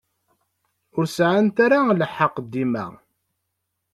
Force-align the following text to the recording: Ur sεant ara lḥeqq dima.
Ur 0.97 1.05
sεant 1.15 1.57
ara 1.65 1.79
lḥeqq 2.01 2.35
dima. 2.51 2.85